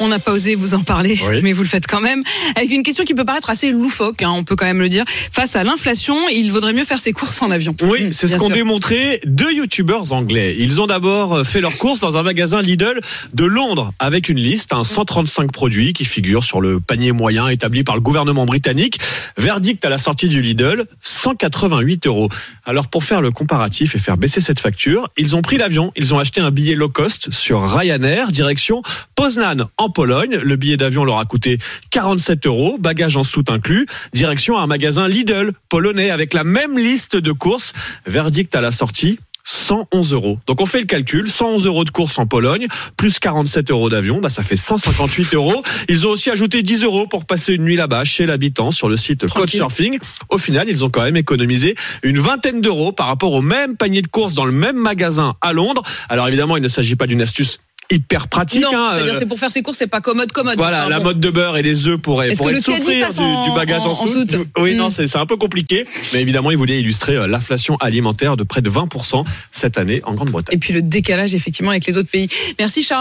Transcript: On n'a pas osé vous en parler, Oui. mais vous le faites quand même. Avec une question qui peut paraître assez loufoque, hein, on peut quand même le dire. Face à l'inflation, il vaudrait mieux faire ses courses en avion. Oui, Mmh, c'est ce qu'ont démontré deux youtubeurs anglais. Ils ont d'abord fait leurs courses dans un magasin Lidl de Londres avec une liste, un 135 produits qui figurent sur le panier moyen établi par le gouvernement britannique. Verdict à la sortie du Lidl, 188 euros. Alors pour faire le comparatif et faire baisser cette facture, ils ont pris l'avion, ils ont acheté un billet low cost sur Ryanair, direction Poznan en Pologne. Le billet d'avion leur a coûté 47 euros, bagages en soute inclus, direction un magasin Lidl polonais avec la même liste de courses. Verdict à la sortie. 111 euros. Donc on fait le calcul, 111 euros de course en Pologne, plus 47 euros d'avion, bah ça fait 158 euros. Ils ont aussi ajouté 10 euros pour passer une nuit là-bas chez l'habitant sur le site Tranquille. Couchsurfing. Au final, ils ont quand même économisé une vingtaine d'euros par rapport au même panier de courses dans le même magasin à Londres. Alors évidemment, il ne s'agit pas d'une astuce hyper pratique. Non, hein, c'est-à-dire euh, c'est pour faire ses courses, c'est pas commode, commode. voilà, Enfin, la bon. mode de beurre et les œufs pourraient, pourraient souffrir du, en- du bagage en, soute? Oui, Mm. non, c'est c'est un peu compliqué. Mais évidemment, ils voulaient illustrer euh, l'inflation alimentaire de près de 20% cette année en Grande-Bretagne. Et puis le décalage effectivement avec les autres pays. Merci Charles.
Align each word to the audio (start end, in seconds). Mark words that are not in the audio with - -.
On 0.00 0.08
n'a 0.08 0.18
pas 0.20 0.32
osé 0.32 0.54
vous 0.54 0.74
en 0.74 0.82
parler, 0.84 1.18
Oui. 1.28 1.40
mais 1.42 1.52
vous 1.52 1.62
le 1.62 1.68
faites 1.68 1.86
quand 1.86 2.00
même. 2.00 2.22
Avec 2.54 2.70
une 2.70 2.82
question 2.84 3.04
qui 3.04 3.14
peut 3.14 3.24
paraître 3.24 3.50
assez 3.50 3.70
loufoque, 3.70 4.22
hein, 4.22 4.30
on 4.34 4.44
peut 4.44 4.54
quand 4.54 4.64
même 4.66 4.80
le 4.80 4.88
dire. 4.88 5.04
Face 5.32 5.56
à 5.56 5.64
l'inflation, 5.64 6.28
il 6.28 6.52
vaudrait 6.52 6.72
mieux 6.72 6.84
faire 6.84 6.98
ses 6.98 7.12
courses 7.12 7.40
en 7.42 7.50
avion. 7.50 7.74
Oui, 7.82 8.06
Mmh, 8.06 8.12
c'est 8.12 8.28
ce 8.28 8.36
qu'ont 8.36 8.48
démontré 8.48 9.20
deux 9.26 9.52
youtubeurs 9.52 10.12
anglais. 10.12 10.54
Ils 10.58 10.80
ont 10.80 10.86
d'abord 10.86 11.44
fait 11.44 11.60
leurs 11.60 11.76
courses 11.78 11.98
dans 12.00 12.16
un 12.16 12.22
magasin 12.22 12.62
Lidl 12.62 13.00
de 13.34 13.44
Londres 13.44 13.92
avec 13.98 14.28
une 14.28 14.38
liste, 14.38 14.72
un 14.72 14.84
135 14.84 15.50
produits 15.52 15.92
qui 15.92 16.04
figurent 16.04 16.44
sur 16.44 16.60
le 16.60 16.78
panier 16.80 17.10
moyen 17.12 17.48
établi 17.48 17.82
par 17.82 17.94
le 17.96 18.00
gouvernement 18.00 18.46
britannique. 18.46 18.98
Verdict 19.36 19.84
à 19.84 19.88
la 19.88 19.98
sortie 19.98 20.28
du 20.28 20.42
Lidl, 20.42 20.84
188 21.00 22.06
euros. 22.06 22.28
Alors 22.64 22.88
pour 22.88 23.02
faire 23.04 23.20
le 23.20 23.30
comparatif 23.30 23.94
et 23.94 23.98
faire 23.98 24.16
baisser 24.16 24.40
cette 24.40 24.60
facture, 24.60 25.08
ils 25.16 25.34
ont 25.34 25.42
pris 25.42 25.58
l'avion, 25.58 25.92
ils 25.96 26.14
ont 26.14 26.18
acheté 26.18 26.40
un 26.40 26.50
billet 26.50 26.74
low 26.76 26.88
cost 26.88 27.30
sur 27.32 27.62
Ryanair, 27.68 28.30
direction 28.30 28.82
Poznan 29.16 29.68
en 29.76 29.87
Pologne. 29.88 30.38
Le 30.42 30.56
billet 30.56 30.76
d'avion 30.76 31.04
leur 31.04 31.18
a 31.18 31.24
coûté 31.24 31.58
47 31.90 32.46
euros, 32.46 32.78
bagages 32.78 33.16
en 33.16 33.24
soute 33.24 33.50
inclus, 33.50 33.86
direction 34.12 34.58
un 34.58 34.66
magasin 34.66 35.08
Lidl 35.08 35.52
polonais 35.68 36.10
avec 36.10 36.34
la 36.34 36.44
même 36.44 36.78
liste 36.78 37.16
de 37.16 37.32
courses. 37.32 37.72
Verdict 38.06 38.54
à 38.54 38.60
la 38.60 38.72
sortie. 38.72 39.18
111 39.48 40.12
euros. 40.12 40.38
Donc 40.46 40.60
on 40.60 40.66
fait 40.66 40.80
le 40.80 40.86
calcul, 40.86 41.30
111 41.30 41.66
euros 41.66 41.84
de 41.84 41.90
course 41.90 42.18
en 42.18 42.26
Pologne, 42.26 42.68
plus 42.98 43.18
47 43.18 43.70
euros 43.70 43.88
d'avion, 43.88 44.20
bah 44.20 44.28
ça 44.28 44.42
fait 44.42 44.58
158 44.58 45.34
euros. 45.34 45.62
Ils 45.88 46.06
ont 46.06 46.10
aussi 46.10 46.28
ajouté 46.28 46.62
10 46.62 46.84
euros 46.84 47.06
pour 47.06 47.24
passer 47.24 47.54
une 47.54 47.64
nuit 47.64 47.76
là-bas 47.76 48.04
chez 48.04 48.26
l'habitant 48.26 48.72
sur 48.72 48.90
le 48.90 48.98
site 48.98 49.26
Tranquille. 49.26 49.60
Couchsurfing. 49.60 49.98
Au 50.28 50.36
final, 50.36 50.68
ils 50.68 50.84
ont 50.84 50.90
quand 50.90 51.02
même 51.02 51.16
économisé 51.16 51.76
une 52.02 52.18
vingtaine 52.18 52.60
d'euros 52.60 52.92
par 52.92 53.06
rapport 53.06 53.32
au 53.32 53.40
même 53.40 53.76
panier 53.76 54.02
de 54.02 54.08
courses 54.08 54.34
dans 54.34 54.44
le 54.44 54.52
même 54.52 54.76
magasin 54.76 55.34
à 55.40 55.54
Londres. 55.54 55.82
Alors 56.10 56.28
évidemment, 56.28 56.58
il 56.58 56.62
ne 56.62 56.68
s'agit 56.68 56.96
pas 56.96 57.06
d'une 57.06 57.22
astuce 57.22 57.58
hyper 57.90 58.28
pratique. 58.28 58.62
Non, 58.62 58.70
hein, 58.74 58.90
c'est-à-dire 58.94 59.14
euh, 59.14 59.18
c'est 59.18 59.26
pour 59.26 59.38
faire 59.38 59.50
ses 59.50 59.62
courses, 59.62 59.78
c'est 59.78 59.86
pas 59.86 60.00
commode, 60.00 60.30
commode. 60.32 60.58
voilà, 60.58 60.80
Enfin, 60.82 60.90
la 60.90 60.98
bon. 60.98 61.04
mode 61.04 61.20
de 61.20 61.30
beurre 61.30 61.56
et 61.56 61.62
les 61.62 61.88
œufs 61.88 61.98
pourraient, 61.98 62.32
pourraient 62.32 62.60
souffrir 62.60 63.08
du, 63.12 63.20
en- 63.20 63.48
du 63.48 63.54
bagage 63.56 63.82
en, 63.86 63.94
soute? 63.94 64.36
Oui, 64.58 64.74
Mm. 64.74 64.76
non, 64.76 64.90
c'est 64.90 65.06
c'est 65.08 65.18
un 65.18 65.26
peu 65.26 65.36
compliqué. 65.36 65.86
Mais 66.12 66.20
évidemment, 66.20 66.50
ils 66.50 66.56
voulaient 66.58 66.80
illustrer 66.80 67.16
euh, 67.16 67.26
l'inflation 67.26 67.76
alimentaire 67.76 68.36
de 68.36 68.42
près 68.44 68.60
de 68.62 68.70
20% 68.70 69.24
cette 69.52 69.78
année 69.78 70.02
en 70.04 70.14
Grande-Bretagne. 70.14 70.54
Et 70.54 70.58
puis 70.58 70.72
le 70.74 70.82
décalage 70.82 71.34
effectivement 71.34 71.70
avec 71.70 71.86
les 71.86 71.96
autres 71.96 72.10
pays. 72.10 72.28
Merci 72.58 72.82
Charles. 72.82 72.96